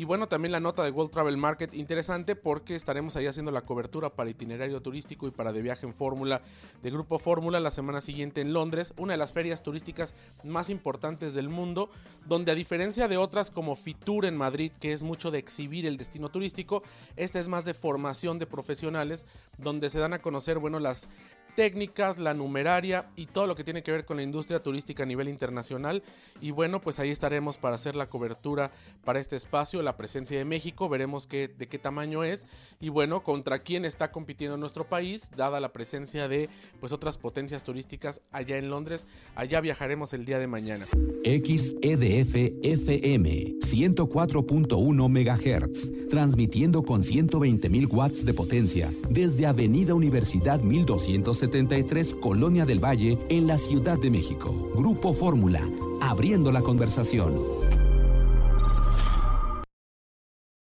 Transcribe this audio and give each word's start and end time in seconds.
Y 0.00 0.04
bueno, 0.04 0.28
también 0.28 0.50
la 0.50 0.60
nota 0.60 0.82
de 0.82 0.90
World 0.90 1.12
Travel 1.12 1.36
Market 1.36 1.74
interesante 1.74 2.34
porque 2.34 2.74
estaremos 2.74 3.16
ahí 3.16 3.26
haciendo 3.26 3.52
la 3.52 3.66
cobertura 3.66 4.08
para 4.08 4.30
itinerario 4.30 4.80
turístico 4.80 5.28
y 5.28 5.30
para 5.30 5.52
de 5.52 5.60
viaje 5.60 5.84
en 5.84 5.92
Fórmula 5.92 6.40
de 6.80 6.90
Grupo 6.90 7.18
Fórmula 7.18 7.60
la 7.60 7.70
semana 7.70 8.00
siguiente 8.00 8.40
en 8.40 8.54
Londres, 8.54 8.94
una 8.96 9.12
de 9.12 9.18
las 9.18 9.34
ferias 9.34 9.62
turísticas 9.62 10.14
más 10.42 10.70
importantes 10.70 11.34
del 11.34 11.50
mundo, 11.50 11.90
donde 12.26 12.50
a 12.50 12.54
diferencia 12.54 13.08
de 13.08 13.18
otras 13.18 13.50
como 13.50 13.76
Fitur 13.76 14.24
en 14.24 14.38
Madrid, 14.38 14.72
que 14.80 14.94
es 14.94 15.02
mucho 15.02 15.30
de 15.30 15.38
exhibir 15.38 15.84
el 15.84 15.98
destino 15.98 16.30
turístico, 16.30 16.82
esta 17.16 17.38
es 17.38 17.48
más 17.48 17.66
de 17.66 17.74
formación 17.74 18.38
de 18.38 18.46
profesionales, 18.46 19.26
donde 19.58 19.90
se 19.90 19.98
dan 19.98 20.14
a 20.14 20.22
conocer, 20.22 20.58
bueno, 20.58 20.80
las 20.80 21.10
técnicas, 21.54 22.18
la 22.18 22.34
numeraria 22.34 23.10
y 23.16 23.26
todo 23.26 23.46
lo 23.46 23.54
que 23.54 23.64
tiene 23.64 23.82
que 23.82 23.92
ver 23.92 24.04
con 24.04 24.16
la 24.16 24.22
industria 24.22 24.62
turística 24.62 25.02
a 25.02 25.06
nivel 25.06 25.28
internacional. 25.28 26.02
Y 26.40 26.50
bueno, 26.50 26.80
pues 26.80 26.98
ahí 26.98 27.10
estaremos 27.10 27.58
para 27.58 27.74
hacer 27.74 27.96
la 27.96 28.08
cobertura 28.08 28.72
para 29.04 29.20
este 29.20 29.36
espacio, 29.36 29.82
la 29.82 29.96
presencia 29.96 30.38
de 30.38 30.44
México, 30.44 30.88
veremos 30.88 31.26
qué, 31.26 31.48
de 31.48 31.68
qué 31.68 31.78
tamaño 31.78 32.24
es 32.24 32.46
y 32.80 32.88
bueno, 32.88 33.22
contra 33.22 33.60
quién 33.60 33.84
está 33.84 34.10
compitiendo 34.10 34.56
nuestro 34.56 34.88
país, 34.88 35.30
dada 35.36 35.60
la 35.60 35.72
presencia 35.72 36.28
de 36.28 36.48
pues 36.80 36.92
otras 36.92 37.18
potencias 37.18 37.64
turísticas 37.64 38.20
allá 38.32 38.56
en 38.56 38.70
Londres. 38.70 39.06
Allá 39.34 39.60
viajaremos 39.60 40.12
el 40.12 40.24
día 40.24 40.38
de 40.38 40.46
mañana. 40.46 40.86
XEDF 41.24 42.34
FM 42.62 43.58
104.1 43.60 45.08
MHz, 45.08 46.08
transmitiendo 46.08 46.82
con 46.82 47.02
120.000 47.02 47.92
watts 47.92 48.24
de 48.24 48.34
potencia 48.34 48.90
desde 49.08 49.46
Avenida 49.46 49.94
Universidad 49.94 50.60
1200 50.60 51.39
73 51.40 52.14
Colonia 52.20 52.66
del 52.66 52.84
Valle, 52.84 53.18
en 53.30 53.46
la 53.46 53.56
Ciudad 53.56 53.98
de 53.98 54.10
México. 54.10 54.54
Grupo 54.74 55.14
Fórmula, 55.14 55.66
abriendo 56.00 56.52
la 56.52 56.60
conversación. 56.60 57.79